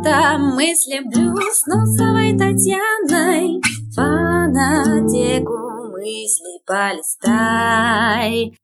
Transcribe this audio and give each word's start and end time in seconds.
Это 0.00 0.38
мысли 0.38 1.00
блюз 1.00 1.66
Носовой 1.66 2.36
Татьяной. 2.36 3.60
Фанатику 3.94 5.92
мысли 5.92 6.60
полистай. 6.66 8.58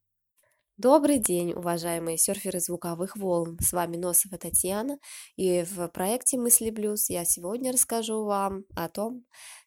Добрый 0.77 1.19
день, 1.19 1.53
уважаемые 1.53 2.19
серферы 2.19 2.61
звуковых 2.61 3.17
волн. 3.17 3.59
С 3.61 3.73
вами 3.73 3.97
Носова 3.97 4.39
Татьяна, 4.39 4.99
и 5.37 5.63
в 5.63 5.89
проекте 5.89 6.37
«Мысли 6.37 6.71
Блюз» 6.71 7.09
я 7.09 7.25
сегодня 7.25 7.73
расскажу 7.73 8.25
вам 8.25 8.65
о 8.77 8.89
том, 8.89 9.25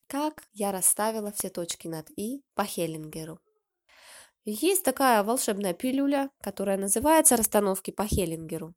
как 0.07 0.43
я 0.54 0.71
расставила 0.71 1.32
все 1.32 1.50
точки 1.50 1.88
над 1.88 2.07
«и» 2.18 2.41
по 2.55 2.66
Хеллингеру. 2.66 3.39
Есть 4.45 4.84
такая 4.84 5.23
волшебная 5.23 5.73
пилюля, 5.73 6.30
которая 6.41 6.77
называется 6.77 7.38
«Расстановки 7.38 7.91
по 7.91 8.05
Хеллингеру». 8.05 8.73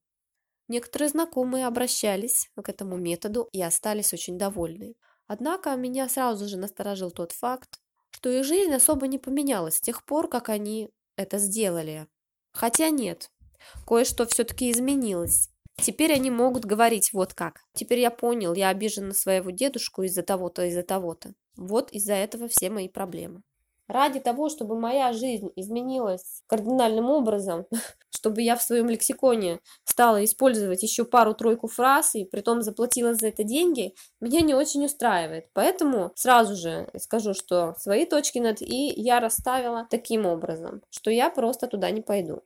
Некоторые 0.69 1.09
знакомые 1.09 1.67
обращались 1.67 2.51
к 2.55 2.69
этому 2.69 2.97
методу 2.97 3.49
и 3.53 3.63
остались 3.63 4.13
очень 4.13 4.39
довольны. 4.39 4.95
Однако 5.27 5.75
меня 5.77 6.09
сразу 6.09 6.49
же 6.49 6.57
насторожил 6.57 7.11
тот 7.11 7.33
факт, 7.33 7.81
что 8.11 8.31
их 8.31 8.45
жизнь 8.45 8.73
особо 8.73 9.07
не 9.07 9.19
поменялась 9.19 9.77
с 9.77 9.81
тех 9.81 10.05
пор, 10.05 10.29
как 10.29 10.49
они 10.49 10.91
это 11.17 11.39
сделали. 11.39 12.07
Хотя 12.53 12.91
нет, 12.91 13.31
кое-что 13.87 14.27
все-таки 14.27 14.71
изменилось. 14.71 15.51
Теперь 15.77 16.13
они 16.13 16.31
могут 16.31 16.65
говорить 16.65 17.11
вот 17.13 17.35
как. 17.35 17.61
Теперь 17.75 18.01
я 18.01 18.11
понял, 18.11 18.55
я 18.55 18.71
обижен 18.71 19.09
на 19.09 19.15
своего 19.15 19.51
дедушку 19.51 20.03
из-за 20.03 20.23
того-то, 20.23 20.65
из-за 20.65 20.83
того-то. 20.83 21.35
Вот 21.57 21.93
из-за 21.93 22.15
этого 22.15 22.49
все 22.49 22.71
мои 22.71 22.89
проблемы. 22.89 23.43
Ради 23.89 24.19
того, 24.19 24.49
чтобы 24.49 24.79
моя 24.79 25.13
жизнь 25.13 25.51
изменилась 25.55 26.43
кардинальным 26.47 27.09
образом, 27.09 27.67
чтобы 28.11 28.43
я 28.43 28.57
в 28.57 28.63
своем 28.63 28.89
лексиконе 28.89 29.61
стала 29.85 30.25
использовать 30.25 30.83
еще 30.83 31.05
пару-тройку 31.05 31.69
фраз 31.69 32.15
и 32.15 32.25
притом 32.25 32.63
заплатила 32.63 33.15
за 33.15 33.29
это 33.29 33.45
деньги, 33.45 33.95
меня 34.21 34.41
не 34.41 34.55
очень 34.55 34.85
устраивает. 34.85 35.47
Поэтому 35.53 36.13
сразу 36.17 36.57
же 36.57 36.91
скажу, 36.99 37.35
что 37.35 37.75
свои 37.79 38.07
точки 38.07 38.39
над 38.39 38.61
«и» 38.61 38.93
я 38.97 39.21
расставила 39.21 39.87
таким 39.89 40.27
образом, 40.27 40.83
что 40.91 41.11
я 41.11 41.31
просто 41.31 41.69
туда 41.69 41.91
не 41.91 42.03
пойду. 42.03 42.43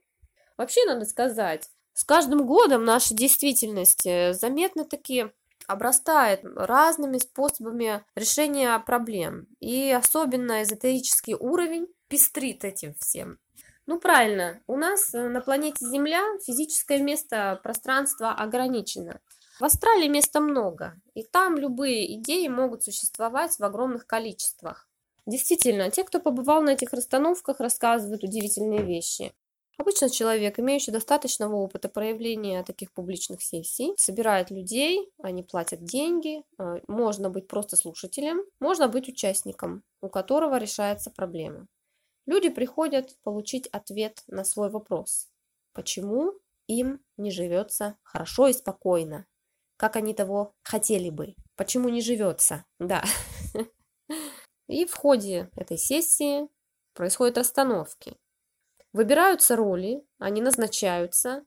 Вообще, 0.57 0.85
надо 0.85 1.05
сказать, 1.05 1.69
с 1.93 2.03
каждым 2.03 2.45
годом 2.45 2.85
наша 2.85 3.15
действительность 3.15 4.05
э, 4.05 4.33
заметно 4.33 4.85
таки 4.85 5.31
обрастает 5.71 6.41
разными 6.43 7.17
способами 7.17 8.03
решения 8.15 8.77
проблем. 8.79 9.47
И 9.59 9.91
особенно 9.91 10.63
эзотерический 10.63 11.33
уровень 11.33 11.87
пестрит 12.07 12.63
этим 12.63 12.93
всем. 12.95 13.39
Ну 13.87 13.99
правильно, 13.99 14.61
у 14.67 14.77
нас 14.77 15.13
э, 15.13 15.27
на 15.27 15.41
планете 15.41 15.85
Земля 15.85 16.21
физическое 16.45 16.99
место, 16.99 17.59
пространство 17.63 18.31
ограничено. 18.31 19.19
В 19.59 19.65
астрале 19.65 20.07
места 20.07 20.39
много, 20.39 20.95
и 21.13 21.23
там 21.23 21.57
любые 21.57 22.15
идеи 22.15 22.47
могут 22.47 22.83
существовать 22.83 23.57
в 23.57 23.63
огромных 23.63 24.07
количествах. 24.07 24.87
Действительно, 25.25 25.91
те, 25.91 26.03
кто 26.03 26.19
побывал 26.19 26.61
на 26.61 26.71
этих 26.71 26.93
расстановках, 26.93 27.59
рассказывают 27.59 28.23
удивительные 28.23 28.83
вещи. 28.83 29.33
Обычно 29.77 30.09
человек, 30.09 30.59
имеющий 30.59 30.91
достаточного 30.91 31.55
опыта 31.55 31.89
проявления 31.89 32.63
таких 32.63 32.91
публичных 32.93 33.41
сессий, 33.41 33.93
собирает 33.97 34.51
людей, 34.51 35.11
они 35.23 35.43
платят 35.43 35.83
деньги, 35.83 36.43
э, 36.59 36.81
можно 36.87 37.29
быть 37.29 37.47
просто 37.47 37.75
слушателем, 37.75 38.43
можно 38.59 38.87
быть 38.87 39.09
участником, 39.09 39.83
у 40.01 40.09
которого 40.09 40.57
решается 40.57 41.09
проблема. 41.09 41.67
Люди 42.27 42.49
приходят 42.49 43.17
получить 43.23 43.67
ответ 43.67 44.23
на 44.27 44.43
свой 44.43 44.69
вопрос. 44.69 45.29
Почему 45.73 46.33
им 46.67 47.01
не 47.17 47.31
живется 47.31 47.97
хорошо 48.03 48.47
и 48.47 48.53
спокойно, 48.53 49.25
как 49.81 49.95
они 49.95 50.13
того 50.13 50.53
хотели 50.61 51.09
бы? 51.09 51.33
Почему 51.55 51.89
не 51.89 52.01
живется? 52.01 52.65
Да. 52.77 53.03
И 54.67 54.85
в 54.85 54.93
ходе 54.93 55.49
этой 55.55 55.77
сессии 55.79 56.47
происходят 56.93 57.39
остановки. 57.39 58.15
Выбираются 58.93 59.55
роли, 59.55 60.03
они 60.19 60.41
назначаются, 60.41 61.43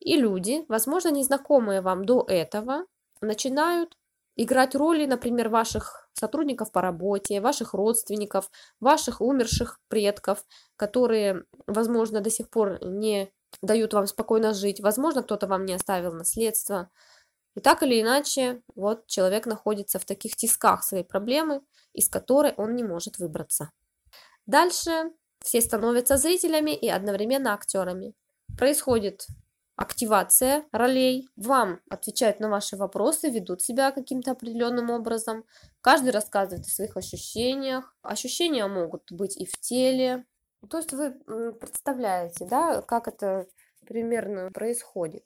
и 0.00 0.16
люди, 0.16 0.64
возможно, 0.68 1.10
незнакомые 1.10 1.80
вам 1.80 2.04
до 2.04 2.24
этого, 2.26 2.86
начинают 3.20 3.96
играть 4.36 4.74
роли, 4.74 5.06
например, 5.06 5.48
ваших 5.48 6.10
сотрудников 6.12 6.72
по 6.72 6.80
работе, 6.80 7.40
ваших 7.40 7.74
родственников, 7.74 8.50
ваших 8.80 9.20
умерших 9.20 9.80
предков, 9.88 10.44
которые, 10.76 11.44
возможно, 11.66 12.20
до 12.20 12.30
сих 12.30 12.50
пор 12.50 12.84
не 12.84 13.32
дают 13.60 13.92
вам 13.92 14.06
спокойно 14.06 14.54
жить, 14.54 14.80
возможно, 14.80 15.22
кто-то 15.22 15.46
вам 15.46 15.66
не 15.66 15.74
оставил 15.74 16.12
наследство. 16.12 16.90
И 17.54 17.60
так 17.60 17.82
или 17.82 18.00
иначе, 18.00 18.62
вот 18.74 19.06
человек 19.06 19.46
находится 19.46 19.98
в 19.98 20.04
таких 20.04 20.36
тисках 20.36 20.82
своей 20.82 21.04
проблемы, 21.04 21.62
из 21.92 22.08
которой 22.08 22.54
он 22.56 22.74
не 22.74 22.82
может 22.82 23.18
выбраться. 23.18 23.70
Дальше 24.46 25.12
все 25.42 25.60
становятся 25.60 26.16
зрителями 26.16 26.72
и 26.72 26.88
одновременно 26.88 27.52
актерами. 27.54 28.14
Происходит 28.58 29.26
активация 29.76 30.64
ролей, 30.72 31.28
вам 31.36 31.80
отвечают 31.88 32.40
на 32.40 32.48
ваши 32.48 32.76
вопросы, 32.76 33.30
ведут 33.30 33.62
себя 33.62 33.90
каким-то 33.90 34.32
определенным 34.32 34.90
образом. 34.90 35.44
Каждый 35.80 36.10
рассказывает 36.10 36.66
о 36.66 36.70
своих 36.70 36.96
ощущениях. 36.96 37.94
Ощущения 38.02 38.66
могут 38.66 39.10
быть 39.10 39.36
и 39.36 39.46
в 39.46 39.58
теле. 39.58 40.24
То 40.68 40.76
есть 40.76 40.92
вы 40.92 41.12
представляете, 41.54 42.46
да, 42.46 42.82
как 42.82 43.08
это 43.08 43.46
примерно 43.86 44.50
происходит. 44.52 45.24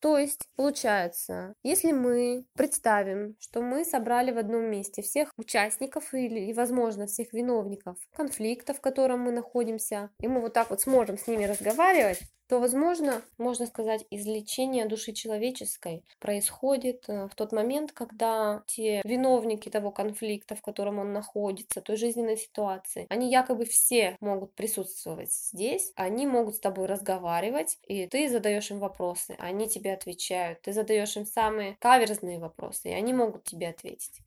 То 0.00 0.16
есть, 0.16 0.46
получается, 0.54 1.54
если 1.64 1.90
мы 1.90 2.44
представим, 2.54 3.36
что 3.40 3.62
мы 3.62 3.84
собрали 3.84 4.30
в 4.30 4.38
одном 4.38 4.64
месте 4.70 5.02
всех 5.02 5.32
участников 5.36 6.14
или, 6.14 6.52
возможно, 6.52 7.06
всех 7.06 7.32
виновников 7.32 7.96
конфликта, 8.14 8.74
в 8.74 8.80
котором 8.80 9.20
мы 9.20 9.32
находимся, 9.32 10.10
и 10.20 10.28
мы 10.28 10.40
вот 10.40 10.52
так 10.52 10.70
вот 10.70 10.80
сможем 10.80 11.18
с 11.18 11.26
ними 11.26 11.44
разговаривать, 11.44 12.20
то, 12.48 12.58
возможно, 12.60 13.22
можно 13.36 13.66
сказать, 13.66 14.06
излечение 14.10 14.86
души 14.86 15.12
человеческой 15.12 16.04
происходит 16.18 17.04
э, 17.08 17.28
в 17.28 17.34
тот 17.34 17.52
момент, 17.52 17.92
когда 17.92 18.62
те 18.66 19.02
виновники 19.04 19.68
того 19.68 19.90
конфликта, 19.90 20.56
в 20.56 20.62
котором 20.62 20.98
он 20.98 21.12
находится, 21.12 21.82
той 21.82 21.96
жизненной 21.96 22.38
ситуации, 22.38 23.06
они 23.10 23.30
якобы 23.30 23.66
все 23.66 24.16
могут 24.20 24.54
присутствовать 24.54 25.32
здесь, 25.32 25.92
они 25.94 26.26
могут 26.26 26.56
с 26.56 26.60
тобой 26.60 26.86
разговаривать, 26.86 27.78
и 27.86 28.06
ты 28.06 28.28
задаешь 28.28 28.70
им 28.70 28.78
вопросы, 28.78 29.36
они 29.38 29.68
тебе 29.68 29.92
отвечают, 29.92 30.62
ты 30.62 30.72
задаешь 30.72 31.16
им 31.16 31.26
самые 31.26 31.76
каверзные 31.80 32.38
вопросы, 32.38 32.88
и 32.88 32.92
они 32.92 33.12
могут 33.12 33.44
тебе 33.44 33.68
ответить. 33.68 34.22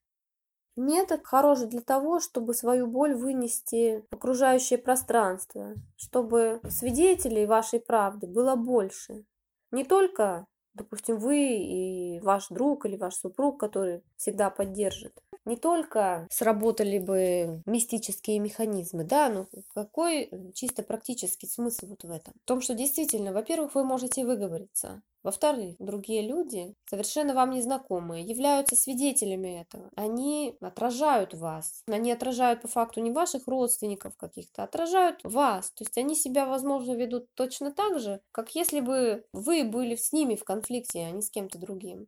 Метод 0.81 1.21
хороший 1.23 1.67
для 1.67 1.81
того, 1.81 2.19
чтобы 2.19 2.55
свою 2.55 2.87
боль 2.87 3.13
вынести 3.13 4.03
в 4.09 4.15
окружающее 4.15 4.79
пространство, 4.79 5.75
чтобы 5.95 6.59
свидетелей 6.69 7.45
вашей 7.45 7.79
правды 7.79 8.25
было 8.25 8.55
больше. 8.55 9.25
Не 9.69 9.83
только, 9.83 10.47
допустим, 10.73 11.19
вы 11.19 11.37
и 11.37 12.19
ваш 12.21 12.47
друг 12.47 12.87
или 12.87 12.97
ваш 12.97 13.13
супруг, 13.13 13.59
который 13.59 14.01
всегда 14.17 14.49
поддержит, 14.49 15.21
не 15.45 15.57
только 15.57 16.27
сработали 16.29 16.99
бы 16.99 17.61
мистические 17.65 18.39
механизмы, 18.39 19.03
да, 19.03 19.29
но 19.29 19.47
какой 19.73 20.29
чисто 20.53 20.83
практический 20.83 21.47
смысл 21.47 21.87
вот 21.87 22.03
в 22.03 22.11
этом? 22.11 22.33
В 22.43 22.47
том, 22.47 22.61
что 22.61 22.73
действительно, 22.73 23.33
во-первых, 23.33 23.75
вы 23.75 23.83
можете 23.83 24.25
выговориться, 24.25 25.01
во-вторых, 25.23 25.75
другие 25.77 26.27
люди, 26.27 26.73
совершенно 26.89 27.33
вам 27.33 27.51
незнакомые, 27.51 28.23
являются 28.23 28.75
свидетелями 28.75 29.61
этого. 29.61 29.91
Они 29.95 30.55
отражают 30.61 31.33
вас. 31.33 31.83
Они 31.87 32.11
отражают 32.11 32.61
по 32.61 32.67
факту 32.67 33.01
не 33.01 33.11
ваших 33.11 33.47
родственников 33.47 34.17
каких-то, 34.17 34.63
а 34.63 34.65
отражают 34.65 35.19
вас. 35.23 35.71
То 35.71 35.83
есть 35.83 35.97
они 35.97 36.15
себя, 36.15 36.45
возможно, 36.45 36.93
ведут 36.93 37.27
точно 37.35 37.71
так 37.71 37.99
же, 37.99 38.21
как 38.31 38.55
если 38.55 38.79
бы 38.79 39.23
вы 39.31 39.63
были 39.63 39.95
с 39.95 40.11
ними 40.11 40.35
в 40.35 40.43
конфликте, 40.43 41.05
а 41.05 41.11
не 41.11 41.21
с 41.21 41.29
кем-то 41.29 41.59
другим. 41.59 42.07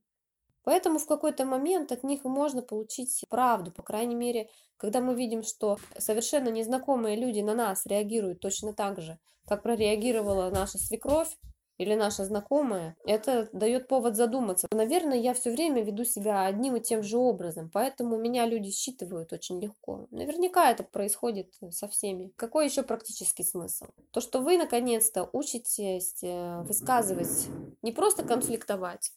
Поэтому 0.63 0.99
в 0.99 1.07
какой-то 1.07 1.45
момент 1.45 1.91
от 1.91 2.03
них 2.03 2.23
можно 2.23 2.61
получить 2.61 3.23
правду, 3.29 3.71
по 3.71 3.83
крайней 3.83 4.15
мере, 4.15 4.49
когда 4.77 5.01
мы 5.01 5.15
видим, 5.15 5.43
что 5.43 5.77
совершенно 5.97 6.49
незнакомые 6.49 7.15
люди 7.15 7.39
на 7.41 7.53
нас 7.53 7.85
реагируют 7.85 8.39
точно 8.39 8.73
так 8.73 9.01
же, 9.01 9.19
как 9.47 9.63
прореагировала 9.63 10.49
наша 10.49 10.77
свекровь, 10.77 11.37
или 11.77 11.95
наша 11.95 12.25
знакомая, 12.25 12.95
это 13.03 13.49
дает 13.51 13.87
повод 13.87 14.15
задуматься. 14.15 14.67
Наверное, 14.71 15.17
я 15.17 15.33
все 15.33 15.51
время 15.51 15.83
веду 15.83 16.05
себя 16.05 16.45
одним 16.45 16.75
и 16.75 16.81
тем 16.81 17.01
же 17.03 17.17
образом, 17.17 17.69
поэтому 17.73 18.17
меня 18.17 18.45
люди 18.45 18.69
считывают 18.69 19.33
очень 19.33 19.59
легко. 19.59 20.07
Наверняка 20.11 20.69
это 20.69 20.83
происходит 20.83 21.53
со 21.71 21.87
всеми. 21.87 22.31
Какой 22.35 22.65
еще 22.65 22.83
практический 22.83 23.43
смысл? 23.43 23.85
То, 24.11 24.21
что 24.21 24.39
вы 24.39 24.57
наконец-то 24.57 25.29
учитесь 25.33 26.23
э, 26.23 26.61
высказывать, 26.61 27.47
не 27.81 27.91
просто 27.91 28.23
конфликтовать, 28.23 29.11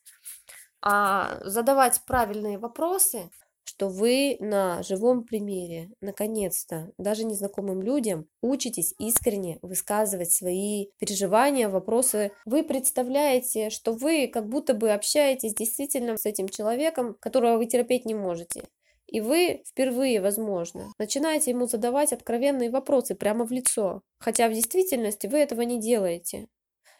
а 0.82 1.38
задавать 1.44 2.02
правильные 2.06 2.58
вопросы, 2.58 3.31
что 3.64 3.88
вы 3.88 4.37
на 4.40 4.82
живом 4.82 5.25
примере, 5.25 5.90
наконец-то, 6.00 6.93
даже 6.99 7.25
незнакомым 7.25 7.82
людям 7.82 8.28
учитесь 8.40 8.94
искренне 8.99 9.58
высказывать 9.61 10.31
свои 10.31 10.87
переживания, 10.99 11.69
вопросы. 11.69 12.32
Вы 12.44 12.62
представляете, 12.62 13.70
что 13.70 13.93
вы 13.93 14.28
как 14.28 14.49
будто 14.49 14.73
бы 14.73 14.93
общаетесь 14.93 15.55
действительно 15.55 16.17
с 16.17 16.26
этим 16.26 16.49
человеком, 16.49 17.17
которого 17.20 17.58
вы 17.58 17.67
терпеть 17.67 18.06
не 18.06 18.14
можете. 18.14 18.64
И 19.06 19.20
вы 19.20 19.62
впервые, 19.67 20.20
возможно, 20.20 20.93
начинаете 20.99 21.50
ему 21.50 21.67
задавать 21.67 22.12
откровенные 22.12 22.70
вопросы 22.70 23.14
прямо 23.14 23.44
в 23.46 23.50
лицо, 23.52 24.02
хотя 24.19 24.49
в 24.49 24.52
действительности 24.52 25.26
вы 25.26 25.38
этого 25.38 25.62
не 25.62 25.81
делаете. 25.81 26.49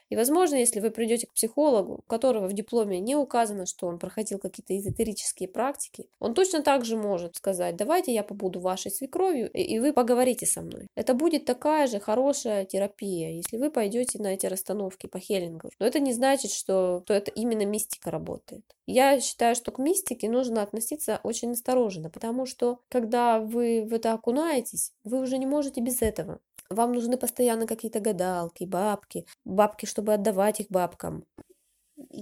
И, 0.08 0.17
возможно, 0.17 0.56
если 0.56 0.81
вы 0.81 0.91
придете 0.91 1.26
к 1.26 1.32
психологу, 1.32 1.94
у 1.94 2.03
которого 2.08 2.49
в 2.49 2.53
дипломе 2.53 3.00
не 3.00 3.17
указано, 3.17 3.67
что 3.67 3.87
он 3.87 3.99
проходил 3.99 4.38
какие-то 4.38 4.76
эзотерические 4.76 5.49
практики, 5.49 6.08
он 6.19 6.35
точно 6.35 6.62
так 6.62 6.85
же 6.85 6.97
может 6.97 7.37
сказать, 7.37 7.76
давайте 7.76 8.12
я 8.12 8.23
побуду 8.23 8.61
вашей 8.61 8.91
свекровью, 8.91 9.50
и 9.50 9.79
вы 9.79 9.93
поговорите 9.93 10.47
со 10.47 10.62
мной. 10.62 10.87
Это 10.94 11.14
будет 11.14 11.44
такая 11.44 11.87
же 11.87 12.00
хорошая 12.00 12.64
терапия, 12.64 13.31
если 13.31 13.56
вы 13.56 13.70
пойдете 13.70 14.20
на 14.20 14.29
эти 14.29 14.47
расстановки 14.47 15.06
по 15.06 15.19
Хеллингу. 15.19 15.70
Но 15.79 15.87
это 15.87 16.00
не 16.00 16.12
значит, 16.12 16.50
что, 16.53 17.03
что 17.05 17.14
это 17.14 17.31
именно 17.31 17.64
мистика 17.64 18.11
работает. 18.11 18.64
Я 18.87 19.20
считаю, 19.20 19.56
что 19.56 19.73
к 19.73 19.79
мистике 19.79 20.29
нужно 20.29 20.62
относиться 20.62 21.20
очень 21.25 21.53
осторожно, 21.53 22.08
потому 22.08 22.47
что 22.47 22.81
когда 22.88 23.41
вы 23.41 23.85
в 23.85 23.93
это 23.93 24.12
окунаетесь, 24.12 24.93
вы 25.03 25.20
уже 25.20 25.38
не 25.38 25.47
можете 25.47 25.81
без 25.81 26.03
этого. 26.03 26.38
Вам 26.70 26.92
нужны 26.92 27.16
постоянно 27.16 27.66
какие-то 27.66 28.00
гадалки, 28.00 28.64
бабки, 28.64 29.26
бабки, 29.44 29.86
чтобы 29.86 30.14
отдавать 30.14 30.60
их 30.60 30.68
бабкам. 30.68 31.24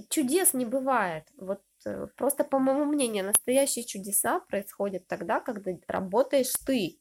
Чудес 0.09 0.53
не 0.53 0.65
бывает. 0.65 1.27
Вот 1.37 1.61
э, 1.85 2.07
просто, 2.15 2.43
по 2.43 2.59
моему 2.59 2.85
мнению, 2.85 3.25
настоящие 3.25 3.85
чудеса 3.85 4.39
происходят 4.39 5.07
тогда, 5.07 5.39
когда 5.39 5.71
работаешь 5.87 6.53
ты. 6.65 6.99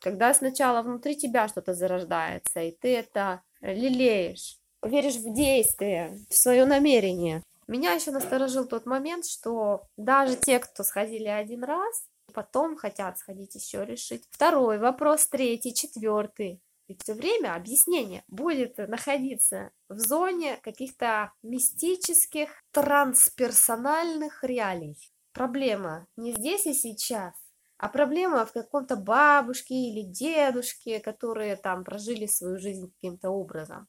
Когда 0.00 0.34
сначала 0.34 0.82
внутри 0.82 1.16
тебя 1.16 1.48
что-то 1.48 1.74
зарождается, 1.74 2.60
и 2.60 2.72
ты 2.72 2.96
это 2.96 3.42
лелеешь, 3.60 4.58
веришь 4.82 5.16
в 5.16 5.32
действие, 5.32 6.18
в 6.28 6.34
свое 6.34 6.64
намерение. 6.64 7.42
Меня 7.68 7.92
еще 7.92 8.10
насторожил 8.10 8.66
тот 8.66 8.86
момент, 8.86 9.24
что 9.24 9.86
даже 9.96 10.36
те, 10.36 10.58
кто 10.58 10.82
сходили 10.82 11.28
один 11.28 11.62
раз, 11.64 12.04
потом 12.34 12.76
хотят 12.76 13.18
сходить 13.18 13.54
еще 13.54 13.84
решить. 13.84 14.24
Второй 14.30 14.78
вопрос, 14.78 15.28
третий, 15.28 15.74
четвертый. 15.74 16.60
И 16.92 16.98
все 17.02 17.14
время 17.14 17.54
объяснение 17.54 18.22
будет 18.28 18.76
находиться 18.76 19.70
в 19.88 19.98
зоне 19.98 20.58
каких-то 20.58 21.32
мистических, 21.42 22.50
трансперсональных 22.70 24.44
реалий. 24.44 24.98
Проблема 25.32 26.06
не 26.16 26.34
здесь 26.34 26.66
и 26.66 26.74
сейчас, 26.74 27.32
а 27.78 27.88
проблема 27.88 28.44
в 28.44 28.52
каком-то 28.52 28.96
бабушке 28.96 29.74
или 29.74 30.02
дедушке, 30.02 31.00
которые 31.00 31.56
там 31.56 31.82
прожили 31.82 32.26
свою 32.26 32.58
жизнь 32.58 32.92
каким-то 32.92 33.30
образом. 33.30 33.88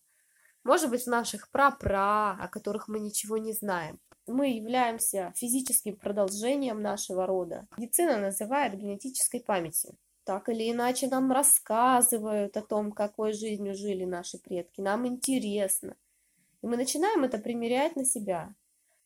Может 0.63 0.89
быть, 0.89 1.03
в 1.03 1.07
наших 1.07 1.51
прапра, 1.51 2.37
о 2.39 2.47
которых 2.47 2.87
мы 2.87 3.01
ничего 3.01 3.37
не 3.37 3.51
знаем. 3.51 3.99
Мы 4.27 4.51
являемся 4.51 5.33
физическим 5.35 5.97
продолжением 5.97 6.81
нашего 6.81 7.27
рода. 7.27 7.67
Медицина 7.75 8.17
называет 8.17 8.75
генетической 8.75 9.41
памятью 9.41 9.97
так 10.25 10.49
или 10.49 10.71
иначе 10.71 11.07
нам 11.07 11.31
рассказывают 11.31 12.55
о 12.57 12.61
том, 12.61 12.91
какой 12.91 13.33
жизнью 13.33 13.75
жили 13.75 14.05
наши 14.05 14.37
предки. 14.37 14.81
Нам 14.81 15.07
интересно. 15.07 15.95
И 16.61 16.67
мы 16.67 16.77
начинаем 16.77 17.23
это 17.23 17.37
примерять 17.37 17.95
на 17.95 18.05
себя. 18.05 18.55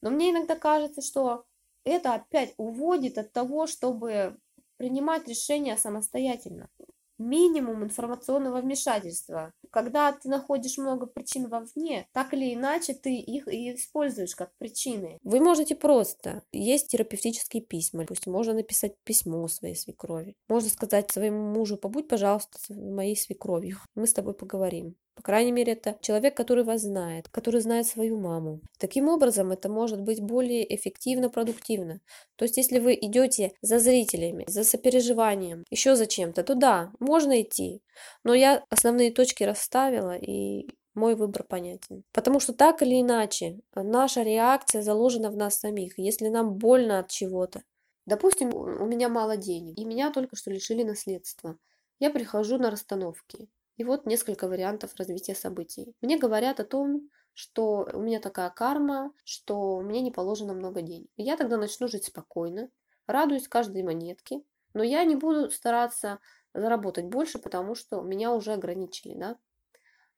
Но 0.02 0.10
мне 0.10 0.32
иногда 0.32 0.56
кажется, 0.56 1.02
что 1.02 1.46
это 1.84 2.14
опять 2.14 2.54
уводит 2.58 3.18
от 3.18 3.32
того, 3.32 3.66
чтобы 3.66 4.38
принимать 4.78 5.28
решения 5.28 5.76
самостоятельно 5.78 6.70
минимум 7.18 7.84
информационного 7.84 8.62
вмешательства. 8.62 9.52
Когда 9.72 10.12
ты 10.12 10.30
находишь 10.30 10.78
много 10.78 11.06
причин 11.06 11.48
вовне, 11.48 12.08
так 12.14 12.34
или 12.34 12.54
иначе 12.54 12.94
ты 12.94 13.16
их 13.16 13.48
и 13.48 13.76
используешь 13.76 14.36
как 14.36 14.52
причины. 14.58 15.18
Вы 15.24 15.40
можете 15.40 15.76
просто, 15.76 16.44
есть 16.52 16.90
терапевтические 16.90 17.62
письма, 17.62 18.02
допустим, 18.02 18.34
можно 18.34 18.54
написать 18.54 18.94
письмо 19.04 19.48
своей 19.48 19.76
свекрови. 19.76 20.36
Можно 20.48 20.70
сказать 20.70 21.12
своему 21.12 21.54
мужу, 21.54 21.78
побудь, 21.78 22.08
пожалуйста, 22.08 22.58
моей 22.70 23.16
свекровью, 23.16 23.78
мы 23.96 24.08
с 24.08 24.14
тобой 24.14 24.34
поговорим. 24.34 24.96
По 25.18 25.24
крайней 25.24 25.52
мере, 25.52 25.74
это 25.74 25.98
человек, 26.02 26.38
который 26.38 26.64
вас 26.64 26.82
знает, 26.82 27.28
который 27.30 27.60
знает 27.60 27.88
свою 27.88 28.20
маму. 28.20 28.62
Таким 28.78 29.10
образом, 29.10 29.52
это 29.52 29.68
может 29.68 30.00
быть 30.00 30.22
более 30.22 30.64
эффективно, 30.76 31.32
продуктивно. 31.32 32.02
То 32.36 32.46
есть, 32.46 32.58
если 32.58 32.78
вы 32.78 32.94
идете 32.94 33.54
за 33.64 33.80
зрителями, 33.80 34.46
за 34.48 34.64
сопереживанием, 34.64 35.64
еще 35.72 35.96
за 35.96 36.06
чем-то, 36.06 36.44
то 36.44 36.54
да, 36.54 36.92
можно 37.00 37.42
идти. 37.42 37.82
Но 38.24 38.36
я 38.36 38.64
основные 38.70 39.12
точки 39.12 39.44
расставила, 39.44 40.16
и 40.16 40.68
мой 40.94 41.16
выбор 41.16 41.44
понятен. 41.44 42.04
Потому 42.14 42.40
что 42.40 42.54
так 42.54 42.84
или 42.84 43.02
иначе, 43.02 43.60
наша 43.74 44.22
реакция 44.22 44.84
заложена 44.84 45.32
в 45.32 45.36
нас 45.36 45.60
самих. 45.60 45.98
Если 45.98 46.28
нам 46.28 46.58
больно 46.60 47.00
от 47.00 47.10
чего-то, 47.10 47.64
допустим, 48.06 48.54
у 48.54 48.86
меня 48.86 49.10
мало 49.10 49.36
денег, 49.36 49.80
и 49.80 49.84
меня 49.84 50.12
только 50.12 50.36
что 50.36 50.52
лишили 50.52 50.84
наследства, 50.84 51.58
я 51.98 52.12
прихожу 52.12 52.60
на 52.60 52.70
расстановки. 52.70 53.50
И 53.78 53.84
вот 53.84 54.06
несколько 54.06 54.48
вариантов 54.48 54.96
развития 54.98 55.36
событий. 55.36 55.96
Мне 56.02 56.18
говорят 56.18 56.60
о 56.60 56.66
том, 56.66 57.10
что 57.34 57.88
у 57.94 58.02
меня 58.02 58.20
такая 58.20 58.50
карма, 58.50 59.14
что 59.24 59.80
мне 59.82 60.02
не 60.02 60.12
положено 60.12 60.54
много 60.54 60.82
денег. 60.82 61.10
Я 61.16 61.38
тогда 61.38 61.58
начну 61.58 61.88
жить 61.88 62.06
спокойно, 62.06 62.70
радуюсь 63.06 63.48
каждой 63.48 63.84
монетке, 63.84 64.42
но 64.74 64.84
я 64.84 65.04
не 65.04 65.16
буду 65.16 65.52
стараться 65.52 66.20
заработать 66.56 67.06
больше, 67.06 67.38
потому 67.38 67.76
что 67.76 68.02
меня 68.02 68.34
уже 68.34 68.54
ограничили, 68.54 69.14
да. 69.14 69.38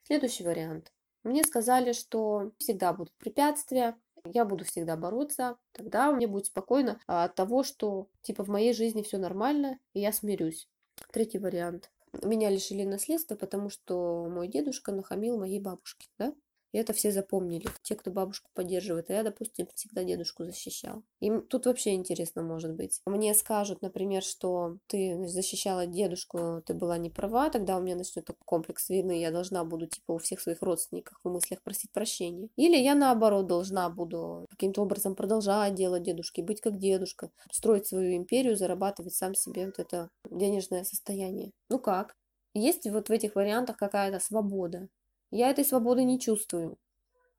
Следующий 0.03 0.45
вариант. 0.45 0.93
Мне 1.23 1.43
сказали, 1.43 1.91
что 1.91 2.53
всегда 2.57 2.93
будут 2.93 3.13
препятствия, 3.17 3.97
я 4.23 4.45
буду 4.45 4.63
всегда 4.63 4.95
бороться, 4.95 5.57
тогда 5.73 6.11
мне 6.11 6.27
будет 6.27 6.45
спокойно 6.45 6.99
от 7.07 7.35
того, 7.35 7.63
что 7.63 8.07
типа 8.21 8.43
в 8.43 8.49
моей 8.49 8.73
жизни 8.73 9.01
все 9.01 9.17
нормально, 9.17 9.79
и 9.93 9.99
я 9.99 10.13
смирюсь. 10.13 10.69
Третий 11.11 11.39
вариант. 11.39 11.91
Меня 12.23 12.49
лишили 12.49 12.83
наследства, 12.83 13.35
потому 13.35 13.69
что 13.69 14.27
мой 14.29 14.47
дедушка 14.47 14.91
нахамил 14.91 15.37
моей 15.37 15.59
бабушке, 15.59 16.07
да? 16.17 16.33
И 16.71 16.77
это 16.77 16.93
все 16.93 17.11
запомнили. 17.11 17.67
Те, 17.81 17.95
кто 17.95 18.11
бабушку 18.11 18.49
поддерживает. 18.53 19.09
А 19.09 19.13
я, 19.13 19.23
допустим, 19.23 19.67
всегда 19.75 20.03
дедушку 20.03 20.45
защищал. 20.45 21.03
Им 21.19 21.41
тут 21.41 21.65
вообще 21.65 21.93
интересно 21.93 22.43
может 22.43 22.73
быть. 22.73 23.01
Мне 23.05 23.33
скажут, 23.33 23.81
например, 23.81 24.23
что 24.23 24.77
ты 24.87 25.27
защищала 25.27 25.85
дедушку, 25.87 26.61
ты 26.65 26.73
была 26.73 26.97
не 26.97 27.09
права, 27.09 27.49
тогда 27.49 27.77
у 27.77 27.81
меня 27.81 27.95
начнет 27.95 28.29
комплекс 28.45 28.89
вины, 28.89 29.19
я 29.19 29.31
должна 29.31 29.63
буду, 29.63 29.87
типа, 29.87 30.13
у 30.13 30.17
всех 30.17 30.41
своих 30.41 30.61
родственников 30.61 31.19
в 31.23 31.29
мыслях 31.29 31.61
просить 31.63 31.91
прощения. 31.91 32.49
Или 32.55 32.77
я, 32.77 32.95
наоборот, 32.95 33.47
должна 33.47 33.89
буду 33.89 34.45
каким-то 34.49 34.81
образом 34.81 35.15
продолжать 35.15 35.75
делать 35.75 36.03
дедушки, 36.03 36.41
быть 36.41 36.61
как 36.61 36.77
дедушка, 36.77 37.31
строить 37.51 37.87
свою 37.87 38.15
империю, 38.15 38.55
зарабатывать 38.55 39.13
сам 39.13 39.35
себе 39.35 39.65
вот 39.65 39.79
это 39.79 40.09
денежное 40.29 40.83
состояние. 40.83 41.51
Ну 41.69 41.79
как? 41.79 42.15
Есть 42.53 42.89
вот 42.89 43.09
в 43.09 43.11
этих 43.11 43.35
вариантах 43.35 43.77
какая-то 43.77 44.19
свобода. 44.19 44.89
Я 45.31 45.49
этой 45.49 45.65
свободы 45.65 46.03
не 46.03 46.19
чувствую. 46.19 46.77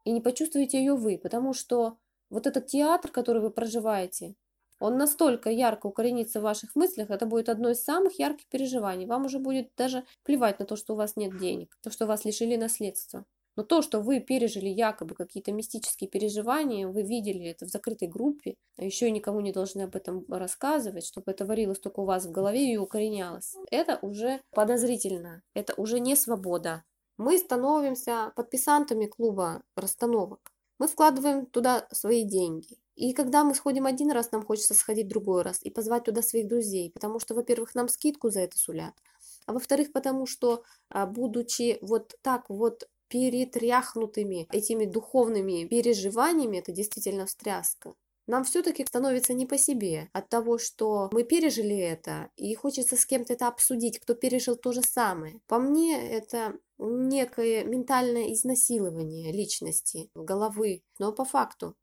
И 0.05 0.13
не 0.13 0.21
почувствуете 0.21 0.79
ее 0.79 0.95
вы, 0.95 1.19
потому 1.19 1.53
что 1.53 1.97
вот 2.31 2.47
этот 2.47 2.67
театр, 2.67 3.11
который 3.11 3.43
вы 3.43 3.51
проживаете, 3.51 4.35
он 4.79 4.97
настолько 4.97 5.51
ярко 5.51 5.87
укоренится 5.87 6.41
в 6.41 6.45
ваших 6.45 6.75
мыслях, 6.75 7.11
это 7.11 7.27
будет 7.27 7.51
одно 7.51 7.71
из 7.71 7.85
самых 7.85 8.19
ярких 8.19 8.47
переживаний. 8.47 9.07
Вам 9.07 9.27
уже 9.27 9.39
будет 9.39 9.71
даже 9.77 10.05
плевать 10.25 10.59
на 10.59 10.65
то, 10.65 10.77
что 10.77 10.95
у 10.95 10.97
вас 10.97 11.17
нет 11.17 11.39
денег, 11.39 11.77
то, 11.83 11.91
что 11.91 12.07
вас 12.07 12.25
лишили 12.25 12.57
наследства. 12.57 13.27
Но 13.57 13.65
то, 13.65 13.83
что 13.83 14.01
вы 14.01 14.21
пережили 14.21 14.69
якобы 14.69 15.15
какие-то 15.15 15.53
мистические 15.53 16.09
переживания, 16.09 16.89
вы 16.89 17.03
видели 17.03 17.45
это 17.47 17.67
в 17.67 17.69
закрытой 17.69 18.09
группе, 18.09 18.55
а 18.79 18.85
еще 18.85 19.09
и 19.09 19.11
никому 19.11 19.41
не 19.41 19.53
должны 19.53 19.83
об 19.83 19.97
этом 19.97 20.25
рассказывать, 20.29 21.05
чтобы 21.05 21.33
это 21.33 21.45
варилось 21.45 21.81
только 21.81 22.01
у 22.01 22.05
вас 22.05 22.25
в 22.25 22.31
голове 22.31 22.73
и 22.73 22.79
укоренялось. 22.79 23.57
Это 23.71 23.99
уже 24.01 24.41
подозрительно, 24.53 25.43
это 25.53 25.75
уже 25.75 26.01
не 26.01 26.17
свобода, 26.17 26.85
мы 27.21 27.37
становимся 27.37 28.33
подписантами 28.35 29.05
клуба 29.05 29.62
расстановок. 29.77 30.53
Мы 30.79 30.89
вкладываем 30.89 31.45
туда 31.45 31.87
свои 31.93 32.25
деньги. 32.25 32.79
И 32.97 33.12
когда 33.12 33.45
мы 33.45 33.55
сходим 33.55 33.85
один 33.85 34.11
раз, 34.11 34.33
нам 34.33 34.43
хочется 34.43 34.73
сходить 34.73 35.09
другой 35.09 35.43
раз 35.43 35.61
и 35.62 35.69
позвать 35.69 36.05
туда 36.05 36.23
своих 36.23 36.49
друзей, 36.49 36.91
потому 36.91 37.21
что, 37.21 37.35
во-первых, 37.35 37.75
нам 37.75 37.89
скидку 37.89 38.31
за 38.31 38.41
это 38.41 38.57
сулят, 38.57 38.95
а 39.45 39.53
во-вторых, 39.53 39.93
потому 39.93 40.25
что, 40.25 40.62
а, 40.89 41.05
будучи 41.05 41.77
вот 41.83 42.15
так 42.23 42.49
вот 42.49 42.89
перетряхнутыми 43.09 44.49
этими 44.50 44.87
духовными 44.87 45.67
переживаниями, 45.67 46.57
это 46.57 46.73
действительно 46.73 47.27
встряска, 47.27 47.93
нам 48.27 48.45
все-таки 48.45 48.85
становится 48.85 49.35
не 49.35 49.47
по 49.47 49.59
себе 49.59 50.09
от 50.12 50.29
того, 50.29 50.59
что 50.59 51.11
мы 51.12 51.25
пережили 51.25 51.77
это, 51.77 52.31
и 52.37 52.55
хочется 52.55 52.97
с 52.97 53.07
кем-то 53.07 53.33
это 53.33 53.49
обсудить, 53.49 53.99
кто 53.99 54.15
пережил 54.15 54.57
то 54.57 54.73
же 54.73 54.83
самое. 54.83 55.41
По 55.47 55.59
мне, 55.59 56.11
это 56.11 56.59
некое 56.79 57.65
ментальное 57.65 58.33
изнасилование 58.33 59.33
личности, 59.33 60.11
головы. 60.15 60.83
Но 60.99 61.12
по 61.12 61.25
факту 61.25 61.77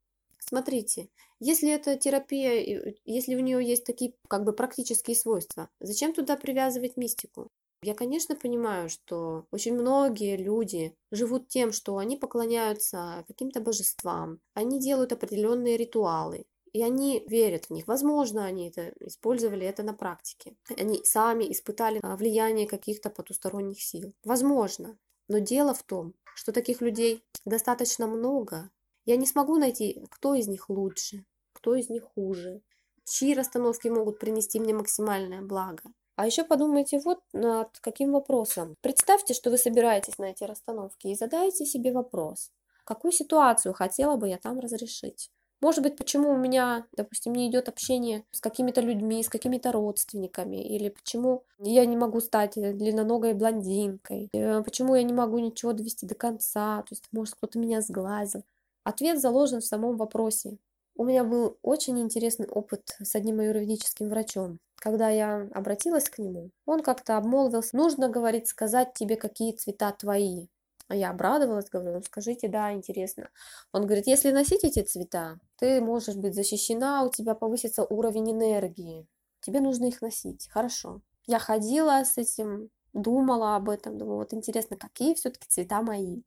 Смотрите, 0.49 1.09
если 1.41 1.69
это 1.69 1.97
терапия, 1.97 2.93
если 3.03 3.35
у 3.35 3.39
нее 3.39 3.61
есть 3.67 3.83
такие 3.83 4.13
как 4.29 4.45
бы 4.45 4.53
практические 4.53 5.17
свойства, 5.17 5.69
зачем 5.81 6.13
туда 6.13 6.37
привязывать 6.37 6.95
мистику? 6.95 7.51
Я, 7.87 7.95
конечно, 7.95 8.35
понимаю, 8.35 8.89
что 8.89 9.45
очень 9.49 9.73
многие 9.73 10.35
люди 10.35 10.93
живут 11.09 11.47
тем, 11.47 11.71
что 11.71 11.95
они 11.95 12.17
поклоняются 12.17 13.23
каким-то 13.29 13.61
божествам, 13.61 14.41
они 14.53 14.77
делают 14.77 15.13
определенные 15.13 15.77
ритуалы, 15.77 16.47
и 16.73 16.83
они 16.83 17.23
верят 17.27 17.67
в 17.67 17.69
них. 17.69 17.87
Возможно, 17.87 18.43
они 18.43 18.67
это 18.67 18.93
использовали 18.99 19.65
это 19.65 19.83
на 19.83 19.93
практике. 19.93 20.57
Они 20.77 21.01
сами 21.05 21.49
испытали 21.49 22.01
а, 22.03 22.17
влияние 22.17 22.67
каких-то 22.67 23.09
потусторонних 23.09 23.81
сил. 23.81 24.11
Возможно. 24.25 24.97
Но 25.29 25.39
дело 25.39 25.73
в 25.73 25.83
том, 25.83 26.13
что 26.35 26.51
таких 26.51 26.81
людей 26.81 27.23
достаточно 27.45 28.05
много, 28.05 28.69
я 29.05 29.15
не 29.15 29.25
смогу 29.25 29.55
найти, 29.55 30.05
кто 30.11 30.35
из 30.35 30.49
них 30.49 30.69
лучше, 30.69 31.23
кто 31.53 31.73
из 31.73 31.87
них 31.87 32.03
хуже, 32.03 32.61
чьи 33.05 33.33
расстановки 33.33 33.87
могут 33.87 34.19
принести 34.19 34.59
мне 34.59 34.73
максимальное 34.73 35.41
благо. 35.41 35.83
А 36.17 36.25
еще 36.25 36.43
подумайте 36.43 36.99
вот 36.99 37.19
над 37.31 37.79
каким 37.79 38.11
вопросом. 38.11 38.75
Представьте, 38.81 39.35
что 39.35 39.51
вы 39.51 39.57
собираетесь 39.57 40.17
на 40.17 40.25
эти 40.31 40.43
расстановки 40.43 41.07
и 41.07 41.15
задайте 41.15 41.63
себе 41.65 41.93
вопрос. 41.93 42.51
Какую 42.85 43.11
ситуацию 43.11 43.73
хотела 43.75 44.15
бы 44.15 44.27
я 44.27 44.39
там 44.39 44.59
разрешить? 44.59 45.29
Может 45.61 45.83
быть, 45.83 45.95
почему 45.95 46.31
у 46.31 46.37
меня, 46.37 46.87
допустим, 46.91 47.33
не 47.33 47.47
идет 47.49 47.69
общение 47.69 48.25
с 48.31 48.41
какими-то 48.41 48.81
людьми, 48.81 49.23
с 49.23 49.29
какими-то 49.29 49.71
родственниками, 49.71 50.57
или 50.57 50.89
почему 50.89 51.43
я 51.59 51.85
не 51.85 51.97
могу 51.97 52.19
стать 52.19 52.53
длинноногой 52.55 53.33
блондинкой, 53.35 54.29
э, 54.33 54.63
почему 54.63 54.95
я 54.95 55.03
не 55.03 55.13
могу 55.13 55.37
ничего 55.39 55.73
довести 55.73 56.07
до 56.07 56.15
конца, 56.15 56.81
то 56.81 56.93
есть, 56.93 57.05
может, 57.11 57.35
кто-то 57.35 57.59
меня 57.59 57.81
сглазил. 57.81 58.43
Ответ 58.83 59.19
заложен 59.19 59.61
в 59.61 59.65
самом 59.65 59.97
вопросе. 59.97 60.57
У 60.99 61.05
меня 61.05 61.23
был 61.23 61.59
очень 61.61 61.99
интересный 61.99 62.47
опыт 62.47 62.97
с 62.99 63.13
одним 63.13 63.39
аюрведическим 63.39 64.09
врачом. 64.09 64.57
Когда 64.77 65.09
я 65.09 65.47
обратилась 65.53 66.09
к 66.09 66.17
нему, 66.17 66.49
он 66.65 66.81
как-то 66.81 67.17
обмолвился, 67.17 67.77
нужно, 67.77 68.09
говорит, 68.09 68.47
сказать 68.47 68.95
тебе, 68.95 69.15
какие 69.15 69.51
цвета 69.51 69.91
твои. 69.91 70.47
А 70.87 70.95
я 70.95 71.11
обрадовалась, 71.11 71.69
говорю, 71.69 71.93
ну 71.93 72.01
скажите, 72.01 72.47
да, 72.47 72.73
интересно. 72.73 73.29
Он 73.71 73.85
говорит, 73.85 74.07
если 74.07 74.31
носить 74.31 74.63
эти 74.63 74.81
цвета, 74.81 75.37
ты 75.57 75.81
можешь 75.81 76.15
быть 76.15 76.33
защищена, 76.33 77.03
у 77.03 77.11
тебя 77.11 77.35
повысится 77.35 77.83
уровень 77.83 78.31
энергии. 78.31 79.07
Тебе 79.41 79.59
нужно 79.59 79.85
их 79.85 80.01
носить. 80.01 80.49
Хорошо. 80.49 81.01
Я 81.27 81.37
ходила 81.37 82.03
с 82.03 82.17
этим, 82.17 82.71
думала 82.93 83.55
об 83.55 83.69
этом, 83.69 83.99
думала, 83.99 84.17
вот 84.17 84.33
интересно, 84.33 84.77
какие 84.77 85.13
все-таки 85.13 85.47
цвета 85.47 85.83
мои. 85.83 86.23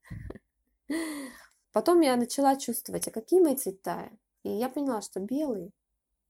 Потом 1.72 2.02
я 2.02 2.14
начала 2.14 2.54
чувствовать, 2.54 3.08
а 3.08 3.10
какие 3.10 3.40
мои 3.40 3.56
цвета? 3.56 4.10
И 4.42 4.50
я 4.50 4.68
поняла, 4.68 5.02
что 5.02 5.20
белый. 5.20 5.72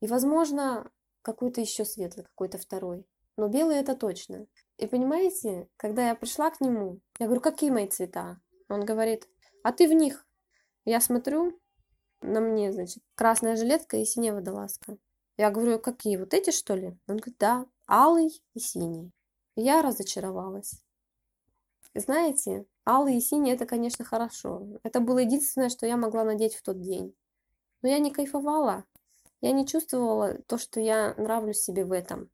И, 0.00 0.06
возможно, 0.06 0.90
какой-то 1.22 1.60
еще 1.60 1.84
светлый, 1.84 2.24
какой-то 2.24 2.58
второй. 2.58 3.06
Но 3.36 3.48
белый 3.48 3.76
это 3.76 3.94
точно. 3.94 4.46
И 4.78 4.86
понимаете, 4.86 5.68
когда 5.76 6.08
я 6.08 6.14
пришла 6.14 6.50
к 6.50 6.60
нему, 6.60 7.00
я 7.18 7.26
говорю, 7.26 7.40
какие 7.40 7.70
мои 7.70 7.88
цвета? 7.88 8.40
Он 8.68 8.84
говорит, 8.84 9.28
а 9.62 9.72
ты 9.72 9.88
в 9.88 9.92
них. 9.92 10.26
Я 10.84 11.00
смотрю, 11.00 11.58
на 12.22 12.40
мне, 12.40 12.72
значит, 12.72 13.02
красная 13.14 13.56
жилетка 13.56 13.96
и 13.96 14.04
синяя 14.04 14.34
водолазка. 14.34 14.98
Я 15.36 15.50
говорю, 15.50 15.78
какие, 15.78 16.16
вот 16.16 16.34
эти 16.34 16.50
что 16.50 16.74
ли? 16.74 16.98
Он 17.06 17.16
говорит, 17.16 17.36
да, 17.38 17.66
алый 17.88 18.42
и 18.54 18.60
синий. 18.60 19.12
я 19.56 19.82
разочаровалась. 19.82 20.82
Знаете, 21.94 22.66
Алый 22.86 23.18
и 23.18 23.20
синий 23.20 23.52
это, 23.52 23.66
конечно, 23.66 24.04
хорошо. 24.04 24.66
Это 24.82 25.00
было 25.00 25.18
единственное, 25.18 25.68
что 25.68 25.86
я 25.86 25.96
могла 25.96 26.24
надеть 26.24 26.54
в 26.54 26.62
тот 26.62 26.80
день. 26.80 27.14
Но 27.82 27.88
я 27.88 27.98
не 27.98 28.10
кайфовала. 28.10 28.84
Я 29.40 29.52
не 29.52 29.66
чувствовала 29.66 30.34
то, 30.46 30.58
что 30.58 30.80
я 30.80 31.14
нравлюсь 31.16 31.60
себе 31.62 31.84
в 31.84 31.92
этом. 31.92 32.30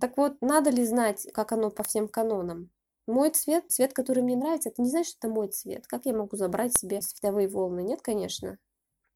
Так 0.00 0.16
вот, 0.16 0.40
надо 0.40 0.70
ли 0.70 0.84
знать, 0.84 1.26
как 1.32 1.52
оно 1.52 1.70
по 1.70 1.82
всем 1.82 2.08
канонам? 2.08 2.70
Мой 3.06 3.30
цвет, 3.30 3.70
цвет, 3.70 3.92
который 3.92 4.22
мне 4.22 4.36
нравится, 4.36 4.70
это 4.70 4.82
не 4.82 4.88
значит, 4.88 5.10
что 5.10 5.26
это 5.26 5.34
мой 5.34 5.48
цвет. 5.48 5.86
Как 5.86 6.06
я 6.06 6.16
могу 6.16 6.36
забрать 6.36 6.76
себе 6.76 7.02
световые 7.02 7.48
волны? 7.48 7.80
Нет, 7.82 8.00
конечно. 8.00 8.58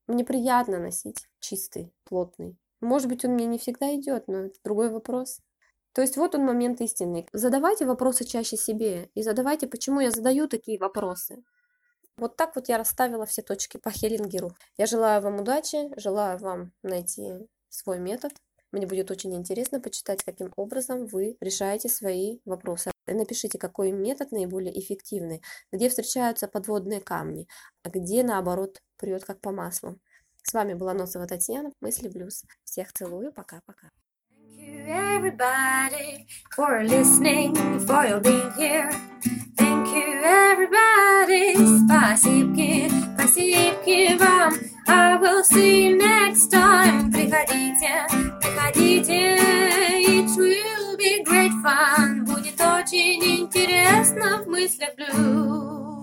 Мне 0.07 0.25
приятно 0.25 0.79
носить 0.79 1.27
чистый, 1.41 1.93
плотный. 2.05 2.59
Может 2.81 3.09
быть, 3.09 3.25
он 3.25 3.33
мне 3.33 3.47
не 3.47 3.59
всегда 3.59 3.95
идет, 3.95 4.29
но 4.29 4.45
это 4.45 4.59
другой 4.63 4.91
вопрос. 4.91 5.41
То 5.93 6.03
есть 6.03 6.17
вот 6.17 6.35
он 6.35 6.45
момент 6.45 6.81
истины. 6.81 7.27
Задавайте 7.33 7.87
вопросы 7.87 8.25
чаще 8.25 8.57
себе 8.57 9.11
и 9.15 9.23
задавайте, 9.23 9.67
почему 9.67 10.01
я 10.01 10.11
задаю 10.11 10.49
такие 10.49 10.79
вопросы. 10.79 11.43
Вот 12.19 12.37
так 12.37 12.57
вот 12.57 12.69
я 12.69 12.79
расставила 12.79 13.27
все 13.27 13.43
точки 13.43 13.77
по 13.77 13.91
Хеллингеру. 13.91 14.51
Я 14.77 14.87
желаю 14.87 15.23
вам 15.23 15.41
удачи, 15.41 15.89
желаю 15.97 16.39
вам 16.39 16.73
найти 16.83 17.33
свой 17.69 18.01
метод. 18.01 18.33
Мне 18.73 18.87
будет 18.87 19.11
очень 19.13 19.35
интересно 19.35 19.81
почитать, 19.81 20.25
каким 20.25 20.53
образом 20.57 21.07
вы 21.07 21.37
решаете 21.41 21.89
свои 21.89 22.41
вопросы. 22.45 22.91
Напишите, 23.07 23.57
какой 23.57 23.93
метод 23.93 24.33
наиболее 24.33 24.79
эффективный, 24.79 25.43
где 25.73 25.89
встречаются 25.89 26.49
подводные 26.49 27.01
камни, 27.01 27.47
а 27.85 27.89
где, 27.89 28.25
наоборот, 28.25 28.83
прет 28.97 29.25
как 29.25 29.41
по 29.41 29.53
маслу. 29.53 29.99
С 30.43 30.53
вами 30.53 30.75
была 30.75 30.95
Носова 30.95 31.27
Татьяна, 31.27 31.71
Мысли 31.81 32.09
Блюз. 32.09 32.45
Всех 32.65 32.93
целую, 32.93 33.33
пока-пока. 33.33 33.91
everybody 34.89 36.27
for 36.55 36.85
listening, 36.85 37.55
for 37.87 38.21
being 38.21 38.53
here. 38.53 38.91
Thank 39.69 39.89
you 39.93 40.23
everybody. 40.25 41.53
Спасибо, 41.85 42.89
спасибо 43.15 44.25
вам. 44.25 44.55
I 44.87 45.19
will 45.21 45.45
see 45.45 45.89
you 45.89 45.99
next 45.99 46.51
time. 46.51 47.13
Приходите, 47.13 48.07
приходите. 48.41 49.37
It 50.07 50.31
will 50.39 50.97
be 50.97 51.23
great 51.23 51.53
fun. 51.63 52.25
Будет 52.25 52.59
очень 52.59 53.23
интересно 53.41 54.43
в 54.43 54.49
мыслях 54.49 54.95
блюз. 54.97 55.98